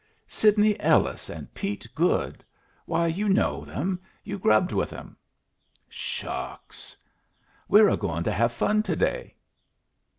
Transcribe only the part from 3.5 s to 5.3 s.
them; you grubbed with them."